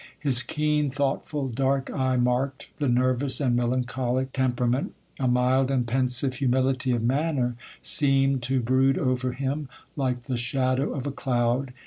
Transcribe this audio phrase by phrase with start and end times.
[0.19, 4.95] His keen, thoughtful dark eye marked the nervous and melancholic temperament.
[5.19, 10.91] A mild and pensive humility of manner seemed to brood over him, like the shadow
[10.93, 11.71] of a cloud.